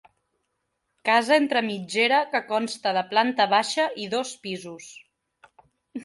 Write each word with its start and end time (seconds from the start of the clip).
Casa 1.09 1.33
entre 1.41 1.61
mitgera 1.65 2.21
que 2.31 2.41
consta 2.47 2.93
de 2.99 3.03
planta 3.11 3.47
baixa 3.51 3.85
i 4.05 4.09
dos 4.15 4.31
pisos. 4.47 4.89